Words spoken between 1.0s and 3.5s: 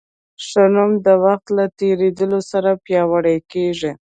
د وخت له تېرېدو سره پیاوړی